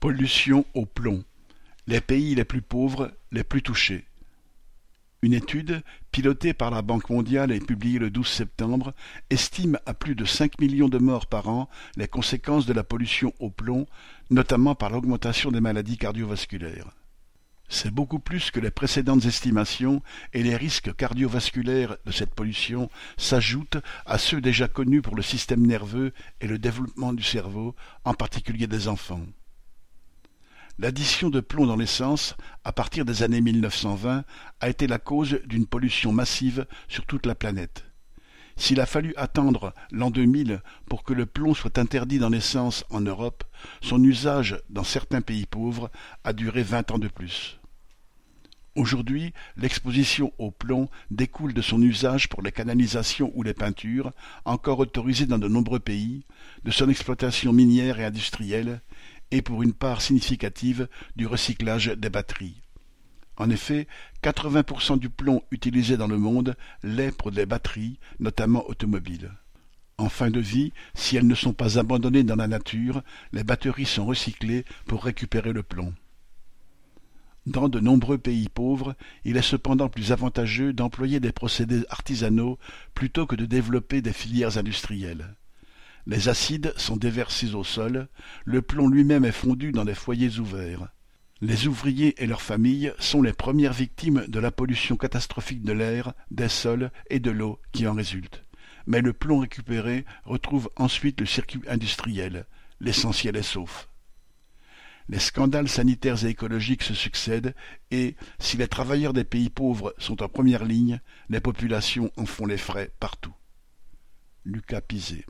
Pollution 0.00 0.64
au 0.74 0.86
plomb: 0.86 1.24
les 1.88 2.00
pays 2.00 2.36
les 2.36 2.44
plus 2.44 2.62
pauvres, 2.62 3.10
les 3.32 3.42
plus 3.42 3.62
touchés. 3.62 4.04
Une 5.22 5.32
étude, 5.32 5.82
pilotée 6.12 6.54
par 6.54 6.70
la 6.70 6.82
Banque 6.82 7.10
mondiale 7.10 7.50
et 7.50 7.58
publiée 7.58 7.98
le 7.98 8.08
12 8.08 8.28
septembre, 8.28 8.94
estime 9.28 9.76
à 9.86 9.94
plus 9.94 10.14
de 10.14 10.24
5 10.24 10.60
millions 10.60 10.88
de 10.88 10.98
morts 10.98 11.26
par 11.26 11.48
an 11.48 11.68
les 11.96 12.06
conséquences 12.06 12.64
de 12.64 12.72
la 12.72 12.84
pollution 12.84 13.34
au 13.40 13.50
plomb, 13.50 13.88
notamment 14.30 14.76
par 14.76 14.90
l'augmentation 14.90 15.50
des 15.50 15.60
maladies 15.60 15.98
cardiovasculaires. 15.98 16.92
C'est 17.68 17.90
beaucoup 17.90 18.20
plus 18.20 18.52
que 18.52 18.60
les 18.60 18.70
précédentes 18.70 19.24
estimations 19.24 20.00
et 20.32 20.44
les 20.44 20.54
risques 20.54 20.94
cardiovasculaires 20.94 21.96
de 22.06 22.12
cette 22.12 22.36
pollution 22.36 22.88
s'ajoutent 23.16 23.78
à 24.06 24.16
ceux 24.16 24.40
déjà 24.40 24.68
connus 24.68 25.02
pour 25.02 25.16
le 25.16 25.22
système 25.22 25.66
nerveux 25.66 26.12
et 26.40 26.46
le 26.46 26.58
développement 26.58 27.12
du 27.12 27.24
cerveau, 27.24 27.74
en 28.04 28.14
particulier 28.14 28.68
des 28.68 28.86
enfants. 28.86 29.26
L'addition 30.80 31.28
de 31.28 31.40
plomb 31.40 31.66
dans 31.66 31.74
l'essence, 31.74 32.36
à 32.62 32.72
partir 32.72 33.04
des 33.04 33.24
années 33.24 33.40
1920, 33.40 34.22
a 34.60 34.68
été 34.68 34.86
la 34.86 34.98
cause 34.98 35.40
d'une 35.44 35.66
pollution 35.66 36.12
massive 36.12 36.66
sur 36.86 37.04
toute 37.04 37.26
la 37.26 37.34
planète. 37.34 37.84
S'il 38.56 38.80
a 38.80 38.86
fallu 38.86 39.12
attendre 39.16 39.74
l'an 39.90 40.12
2000 40.12 40.62
pour 40.88 41.02
que 41.02 41.14
le 41.14 41.26
plomb 41.26 41.54
soit 41.54 41.78
interdit 41.78 42.20
dans 42.20 42.28
l'essence 42.28 42.84
en 42.90 43.00
Europe, 43.00 43.42
son 43.80 44.02
usage 44.04 44.60
dans 44.70 44.84
certains 44.84 45.20
pays 45.20 45.46
pauvres 45.46 45.90
a 46.22 46.32
duré 46.32 46.62
vingt 46.62 46.88
ans 46.92 46.98
de 46.98 47.08
plus. 47.08 47.58
Aujourd'hui, 48.76 49.32
l'exposition 49.56 50.32
au 50.38 50.52
plomb 50.52 50.88
découle 51.10 51.52
de 51.52 51.62
son 51.62 51.82
usage 51.82 52.28
pour 52.28 52.42
les 52.42 52.52
canalisations 52.52 53.32
ou 53.34 53.42
les 53.42 53.54
peintures, 53.54 54.12
encore 54.44 54.78
autorisé 54.78 55.26
dans 55.26 55.38
de 55.38 55.48
nombreux 55.48 55.80
pays, 55.80 56.24
de 56.62 56.70
son 56.70 56.88
exploitation 56.88 57.52
minière 57.52 57.98
et 57.98 58.04
industrielle, 58.04 58.80
et 59.30 59.42
pour 59.42 59.62
une 59.62 59.72
part 59.72 60.00
significative 60.00 60.88
du 61.16 61.26
recyclage 61.26 61.88
des 61.88 62.10
batteries. 62.10 62.62
En 63.36 63.50
effet, 63.50 63.86
80% 64.24 64.98
du 64.98 65.10
plomb 65.10 65.42
utilisé 65.50 65.96
dans 65.96 66.08
le 66.08 66.18
monde 66.18 66.56
l'est 66.82 67.16
pour 67.16 67.30
des 67.30 67.46
batteries, 67.46 67.98
notamment 68.18 68.68
automobiles. 68.68 69.30
En 69.96 70.08
fin 70.08 70.30
de 70.30 70.40
vie, 70.40 70.72
si 70.94 71.16
elles 71.16 71.26
ne 71.26 71.34
sont 71.34 71.52
pas 71.52 71.78
abandonnées 71.78 72.24
dans 72.24 72.36
la 72.36 72.48
nature, 72.48 73.02
les 73.32 73.44
batteries 73.44 73.84
sont 73.84 74.06
recyclées 74.06 74.64
pour 74.86 75.04
récupérer 75.04 75.52
le 75.52 75.62
plomb. 75.62 75.94
Dans 77.46 77.68
de 77.68 77.80
nombreux 77.80 78.18
pays 78.18 78.48
pauvres, 78.48 78.94
il 79.24 79.36
est 79.36 79.42
cependant 79.42 79.88
plus 79.88 80.12
avantageux 80.12 80.72
d'employer 80.72 81.18
des 81.18 81.32
procédés 81.32 81.84
artisanaux 81.88 82.58
plutôt 82.94 83.26
que 83.26 83.36
de 83.36 83.46
développer 83.46 84.02
des 84.02 84.12
filières 84.12 84.58
industrielles. 84.58 85.34
Les 86.08 86.30
acides 86.30 86.72
sont 86.78 86.96
déversés 86.96 87.54
au 87.54 87.64
sol, 87.64 88.08
le 88.46 88.62
plomb 88.62 88.88
lui-même 88.88 89.26
est 89.26 89.30
fondu 89.30 89.72
dans 89.72 89.84
des 89.84 89.94
foyers 89.94 90.38
ouverts. 90.38 90.88
Les 91.42 91.66
ouvriers 91.66 92.14
et 92.22 92.26
leurs 92.26 92.40
familles 92.40 92.94
sont 92.98 93.20
les 93.20 93.34
premières 93.34 93.74
victimes 93.74 94.24
de 94.26 94.40
la 94.40 94.50
pollution 94.50 94.96
catastrophique 94.96 95.62
de 95.62 95.72
l'air, 95.74 96.14
des 96.30 96.48
sols 96.48 96.90
et 97.10 97.20
de 97.20 97.30
l'eau 97.30 97.60
qui 97.72 97.86
en 97.86 97.92
résulte. 97.92 98.42
Mais 98.86 99.02
le 99.02 99.12
plomb 99.12 99.40
récupéré 99.40 100.06
retrouve 100.24 100.70
ensuite 100.76 101.20
le 101.20 101.26
circuit 101.26 101.60
industriel. 101.68 102.46
L'essentiel 102.80 103.36
est 103.36 103.42
sauf. 103.42 103.90
Les 105.10 105.18
scandales 105.18 105.68
sanitaires 105.68 106.24
et 106.24 106.28
écologiques 106.28 106.84
se 106.84 106.94
succèdent 106.94 107.54
et, 107.90 108.16
si 108.38 108.56
les 108.56 108.68
travailleurs 108.68 109.12
des 109.12 109.24
pays 109.24 109.50
pauvres 109.50 109.94
sont 109.98 110.22
en 110.22 110.28
première 110.30 110.64
ligne, 110.64 111.02
les 111.28 111.40
populations 111.40 112.10
en 112.16 112.24
font 112.24 112.46
les 112.46 112.56
frais 112.56 112.92
partout. 112.98 113.34
Lucas 114.46 114.80
Pizet 114.80 115.26